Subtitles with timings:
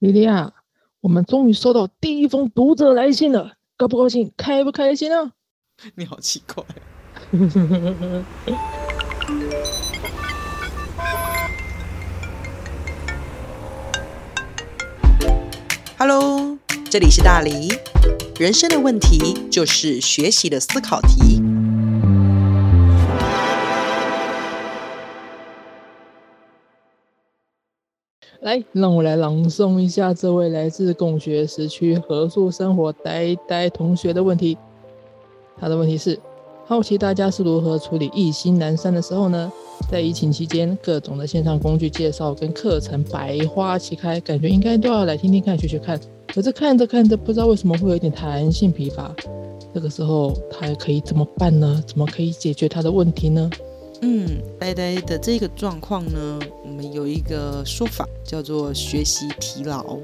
[0.00, 0.54] 莉莉亚，
[1.02, 4.32] 我们终于收到第一封读者来信了，高不高兴？
[4.34, 5.32] 开不开心啊？
[5.94, 6.64] 你好奇怪。
[15.98, 16.56] Hello，
[16.88, 17.68] 这里是大黎。
[18.38, 21.42] 人生的问题就是学习的思考题。
[28.40, 34.56] 来，让我来朗诵一下这位来自共学时区合宿生活呆呆同学的问题。
[35.58, 36.18] 他的问题是：
[36.64, 39.52] 好奇大家是如何处理意兴阑珊的时候呢？
[39.90, 46.00] 在疫情期间，各种的线上工具介绍跟课程百花齐开，感觉应该都要来听听看、学学看。
[46.28, 49.14] 可是看着看着，不知道为什么会有点弹性疲乏。
[49.74, 51.82] 这个时候，他可以怎么办呢？
[51.86, 53.50] 怎么可以解决他的问题呢？
[54.02, 59.98] 嗯，呆呆的这个状况呢，我们有一个说法叫做学习疲劳。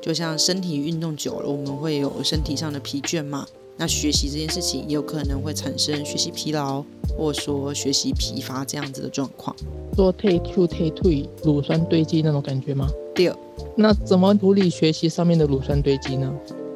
[0.00, 3.46] 就像身体运动久了，我们会有身体上的疲倦嘛。
[3.76, 6.84] 那学习这件事情也有可能会产生学习疲劳，
[7.16, 9.54] 或者说学习疲乏这样子的状况。
[9.94, 12.88] 做退出退退乳酸堆积那种感觉吗？
[13.14, 13.32] 对，
[13.76, 16.30] 那怎么处理学习上面的乳酸堆积呢？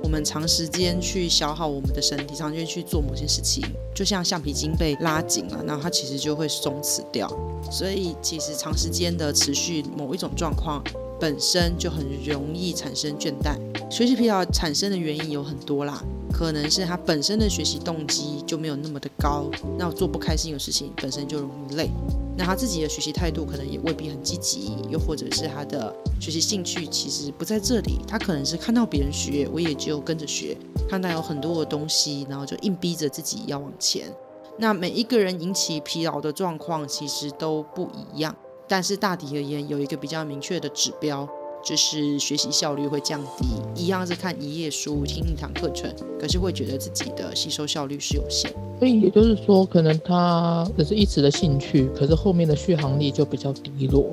[0.04, 7.26] 我们长时间去消耗我们的身体，长时间去做某些事情，就像橡皮筋被拉紧了，那它其实就会松弛掉。
[7.72, 10.84] 所以其实长时间的持续某一种状况，
[11.18, 13.56] 本身就很容易产生倦怠。
[13.90, 16.04] 学习疲劳产生的原因有很多啦，
[16.36, 21.88] 可能是他本身的学习动机就没有那么的高，那做不开心的事情本身就容易累。
[22.36, 30.56] 那他自己的学习态度可能也未必很积极，又或者是他的学习兴趣其实不在这里，他可能是看到别人学，我也就跟着学，
[30.90, 34.12] 看到有很多的东西，然后就硬逼着自己要往前。
[34.58, 38.34] 那每一个人引起疲劳的状况其实都不一样，
[38.66, 41.28] 但是大体而言有一个比较明确的指标。
[41.64, 48.52] 就是学习效率会降低，一样是看一页书、听一堂课程，可是会觉得自己的吸收效率是有限。
[48.78, 54.04] 所以也就是说，可能他只是一时的兴趣，可是后面的续航力就比较低落。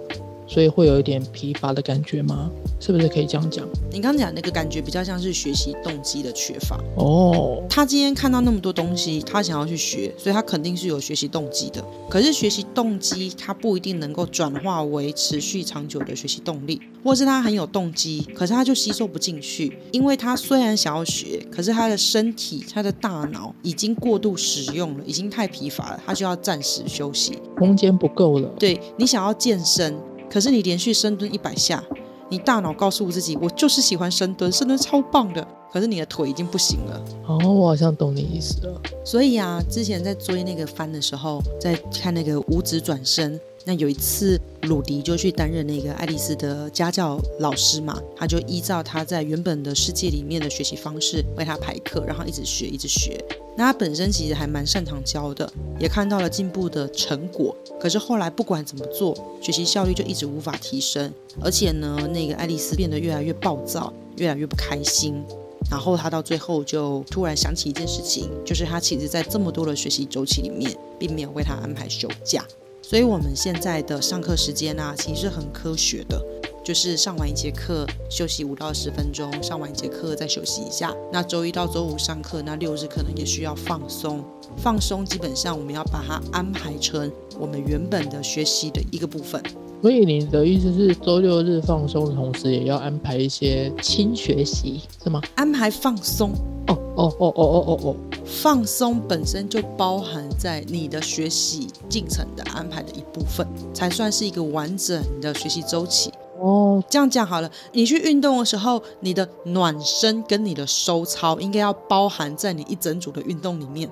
[0.52, 2.52] 所以会有一点疲乏的感觉吗？
[2.78, 3.66] 是不是可以这样讲？
[3.90, 7.64] 你刚讲那个感觉比较像是学习动机的缺乏哦。
[7.70, 11.82] 他今天看到那么多东西，他想要去学，所以他肯定是有学习动机的。
[12.10, 28.50] 可是学习动机他不一定能够转化为持续长久的学习动力，或是他很有动机，可是他就吸收不进去，因为他虽然想要学，可是他的身体、他的大脑已经过度使用了，已经太疲乏了，他就要暂时休息，空间不够了。
[28.60, 29.96] 对你想要健身。
[30.32, 31.84] 可是你连续深蹲一百下，
[32.30, 35.46] 你大脑告诉自己，我就是喜欢深蹲，深蹲超棒的。
[35.72, 37.02] 可是你的腿已经不行了。
[37.28, 38.82] 哦，我好像懂你意思了。
[39.06, 43.40] 所以啊，之前在追那个番的时候，在看那个五指转身。
[43.66, 53.24] 那有一次，鲁迪就去担任那个爱丽丝的家教老师嘛，他就依照他在原本的世界里面的学习方式为他排课，然后一直学，一直学。
[53.56, 57.56] 那他本身其实还蛮擅长教的，也看到了进步的成果。
[57.80, 61.12] 可是后来不管怎么做，学习效率就一直无法提升，
[61.42, 65.22] 而且呢，那个爱丽丝变得越来越暴躁，越来越不开心。
[65.70, 72.44] 然后他到最后就突然想起一件事情，就是他其实在这么多的学习周期里面，并没有为他安排休假。
[72.92, 76.22] 所以，我们现在的上课时间呢，其实很科学的，
[76.62, 80.94] 就是上完一节课休息五到十分钟，上完一节课再休息一下。
[81.10, 84.22] 那周一到周五上课，那六日可能也需要放松。
[84.58, 87.10] 放松基本上我们要把它安排成
[87.40, 89.42] 我们原本的学习的一个部分。
[89.82, 95.22] 所以你的意思是，周六日放松的同时，也要安排一些轻学习，是吗？
[95.36, 96.34] 安排放松。
[96.68, 97.96] 哦哦哦哦哦哦哦。
[98.32, 106.12] 放松本身就包含在你的学习进程的安排的一部分，才算是一个完整的学习周期。
[106.40, 113.88] 哦，这样讲好了，你去运动的时候，你的暖身跟你的收操应该要包含在你一整组的运动里面。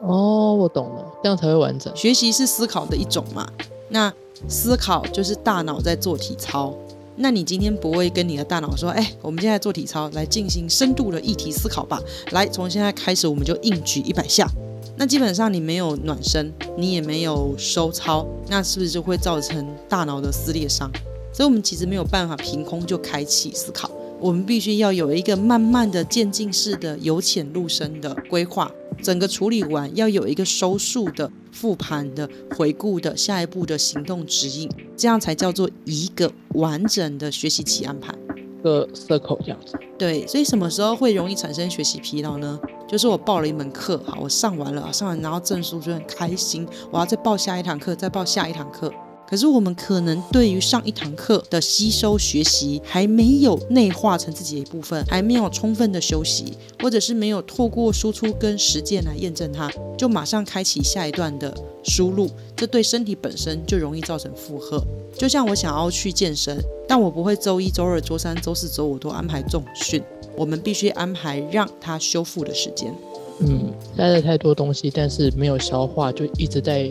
[0.00, 1.94] 哦，我懂了，这样才会完整。
[1.94, 3.46] 学习是思考的一种嘛，
[3.90, 4.10] 那
[4.48, 6.72] 思考就是大脑在做体操。
[7.16, 12.00] 那你今天不会跟你的大脑说，哎，我们现在做体操，来进行深度的议题思考吧。
[12.32, 14.48] 来，从现在开始，我们就硬举一百下。
[14.96, 20.90] 那基本上你没有暖身，你也没有收操，那是不是就会造成大脑的撕裂伤？
[21.32, 23.90] 所以，我们其实没有办法凭空就开启思考。
[24.20, 28.72] 我们必须要有一个慢慢的渐进式的由浅入深的规划，
[29.04, 34.66] 整个处理完要有一个收束的复盘的回顾的下一步的行动指引，
[34.96, 38.14] 这样才叫做一个完整的学习期安排。
[38.62, 39.78] 个 circle 这样子。
[39.98, 42.58] 对，所以什么时候会容易产生学习疲劳呢？
[42.88, 48.90] 就是我报了一门课，好，我上完了，上完拿到证书就很开心，我要再报下一堂课，再报下一堂课。
[49.34, 61.52] 可是我们可能对于上一堂课的吸收学习还没有内化成自己的一部分，还没有充分的休息，或者是没有透过输出跟实践来验证它，就马上开启下一段的
[61.82, 64.80] 输入，这对身体本身就容易造成负荷。
[65.18, 70.00] 就像我想要去健身，但我不会周一、周二、周三、周四、周五都安排重训，
[70.36, 72.94] 我们必须安排让它修复的时间。
[73.40, 76.88] 嗯，塞了太多东西，但是没有消化，就一直在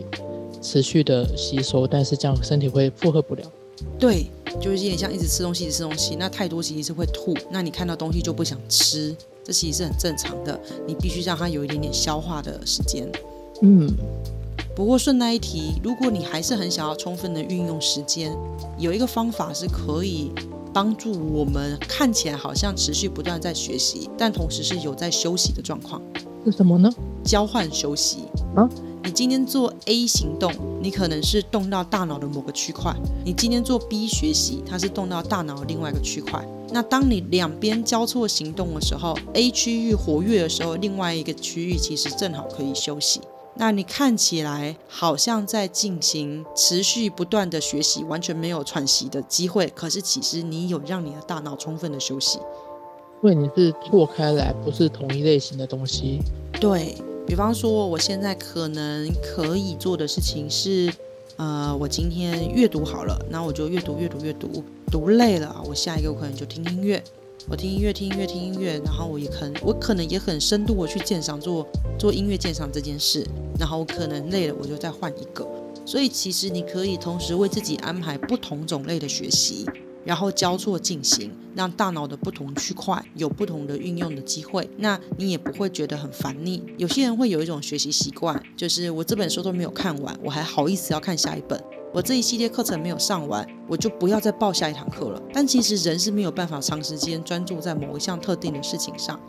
[0.64, 3.44] 持续的吸收，但是这样身体会负荷不了。
[4.00, 4.28] 对，
[4.62, 10.58] 就是有点像一直吃东西，一直吃东西，那太多其实是会吐，那你看到东西就不想吃，这其实是很正常的，
[10.88, 13.08] 你必须让它有一点点消化的时间。
[13.62, 13.88] 嗯，
[14.76, 18.36] 不过顺带一提，如果你还是很想要充分的运用时间，
[18.78, 20.32] 有一个方法是可以
[20.74, 26.02] 帮助我们看起来好像持续不断在学习，但同时是有在休息的状况。
[26.46, 26.90] 是什么呢？
[27.24, 28.26] 交换休息
[28.56, 28.70] 啊！
[29.06, 30.50] 你今天做 A 行动，
[30.82, 32.94] 你可能是动到大脑的某个区块；
[33.26, 36.42] 你今天做 B 学习，它是动到大脑的另外一个区块。
[36.72, 43.20] 那当你两边交错行动的时候，A 区域活跃的时候，另外一个区域其实正好可以休息。
[43.56, 52.40] 那你看起来好像在进行持续不断的学习，完全没有喘息的机会，可是其实你有让你的大脑充分的休息。
[53.22, 56.20] 因为你是错开来，不是同一类型的东西。
[56.60, 60.94] 对比方说，我现在可能可以做的事情是，
[61.38, 67.04] 呃，我今天阅读好了，那我就阅读阅读阅读，读累了，我下一个我可能就听音乐，
[67.50, 71.68] 我听音乐听音乐听音乐，然后我也可能我可能也很深度我去鉴赏做
[71.98, 73.26] 做音乐鉴赏这件事，
[73.58, 75.48] 然后我可能累了，我就再换一个。
[75.86, 79.66] 所以其实你可以同时为自己安排不同种类的学习。
[80.06, 86.64] 然后交错进行，让大脑的不同区块有不同的运用的机会，那你也不会觉得很烦腻。
[86.78, 91.58] 有些人会有一种学习习惯，就是我这本书都没有看完，我还好意思要看下一本；
[91.94, 95.22] 我这一系列课程没有上完，我就不要再报下一堂课了。
[95.32, 99.20] 但其实人是没有办法长时间专注在某一项特定的事情上，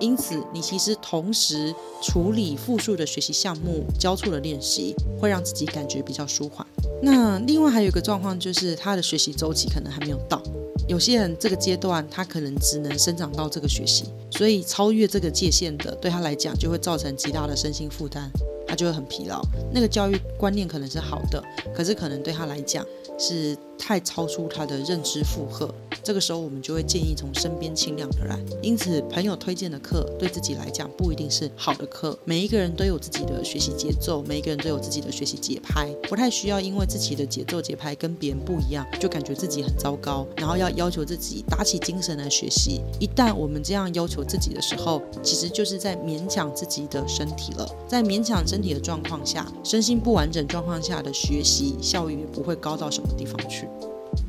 [0.00, 6.66] 因此你其实同时处理复数的学习项目，交错的练习，会让自己感觉比较舒缓。
[7.02, 10.42] 那另外还有一个状况，就是他的学习周期可能还没有到。
[10.88, 18.28] 有些人这个阶段他可能只能生长到这个学习，所以超越这个界限的，对他来讲就会造成极大的身心负担，
[18.66, 19.40] 他就会很疲劳。
[19.72, 21.42] 那个教育观念可能是好的，
[21.74, 22.84] 可是可能对他来讲
[23.18, 25.74] 是太超出他的认知负荷。
[26.02, 28.38] 这个时候，我们就会建议从身边清亮的来。
[28.62, 32.18] 因此，朋友推荐的课对自己来讲不一定是好的课。
[32.24, 42.80] 每一个人都有自己的学习节奏，每一个人都有自己的学习节拍，不太需要因为自己的节奏节拍跟别人不一样，就感觉自己很糟糕，然后要要求自己打起精神来学习。
[42.98, 47.68] 一旦我们这样要求自己的时候，其实就是在勉强自己的身体了。
[47.86, 53.68] 在勉强身体的状况下，身心不完整状况下的学习效率也不会高到什么地方去。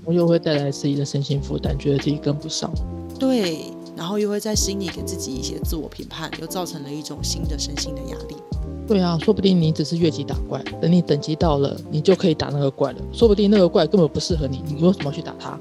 [0.06, 2.72] 我又会带来自己的身心负担，觉得自己跟不上。
[3.19, 8.36] 对，然后又会在心里给自己一些自我评判，又造成了一种新的身心的压力。
[8.88, 12.98] 对啊，说不定你只是越级打怪，等你等级到了，你就可以打那个怪了。
[13.13, 15.57] 说不定那个怪根本不适合你，你为什么要去打它？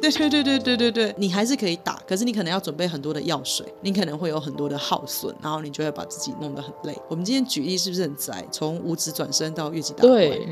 [0.00, 6.96] 对对对对对对对，你还是可以打，可是你可能要准备很多的药水，你可能会有很多的耗损，然后你就会把自己弄得很累。
[7.08, 8.44] 我们今天举例是不是很窄？
[8.50, 10.28] 从五指转身到越级打怪。
[10.28, 10.46] 对。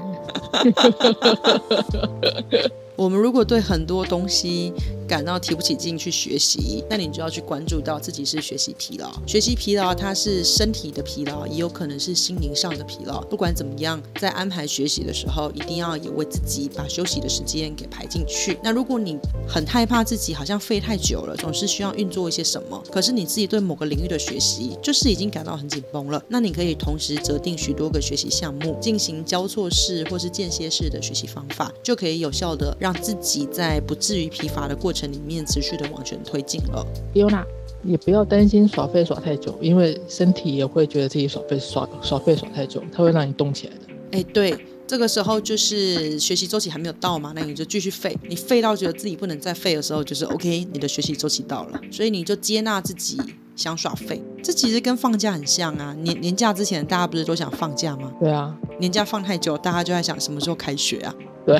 [3.01, 4.75] 我们如果对很多东西
[5.09, 9.11] 感到提不起劲去学习，那你就要去关注到自己是学习疲劳。
[9.27, 13.23] 学习疲劳，它是身体的疲劳，也有可能是心灵上的疲劳。
[13.23, 18.59] 不管怎么样，在安排学习的时候，一定要也为自己把休息的时间给排进去。
[18.63, 32.90] 那如果你很害怕自己好像废太久了，总是需要运作一些什么，可是你自己对某个领域的学习就是已经感到很紧绷了，那你可以同时择定许多个学习项目，进行交错式或是间歇式的学习方法，就可以有效的让。
[32.91, 36.85] 让自己在不至于疲乏的过程里面持续的往前推进了。
[37.15, 37.47] 尤娜，
[37.85, 43.81] 也不要担心耍废耍太久，因为身体也会觉得自己耍废耍耍废耍太久，它会让你动起来的。
[44.11, 44.57] 哎，对，
[44.89, 48.19] 这个时候就是学习周期还没有到嘛，那你就继续废。
[48.29, 53.21] 你废到觉得自己不能再废的时候，就是 OK，你的学习周期到了，所以你就接纳自己
[53.55, 54.21] 想耍废。
[54.43, 55.95] 这其实跟放假很像啊。
[56.01, 58.13] 年年假之前大家不是都想放假吗？
[58.19, 61.15] 对啊，年假放太久，大家就在想什么时候开学啊？
[61.47, 61.59] 对，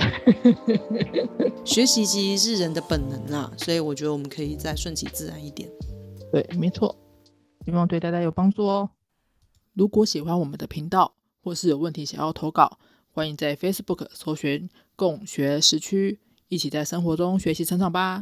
[1.65, 5.69] 学习其实是人的本能啦，所以我觉得我们可以再顺其自然一点。
[6.33, 6.95] 对，没错，
[7.65, 8.91] 希望对大家有帮助哦。
[9.75, 12.79] 如果喜欢我们的频道，或是有问题想要投稿，
[13.11, 18.19] 欢迎在 Facebook 搜寻“共学时区”，一起在生活中学习成长吧。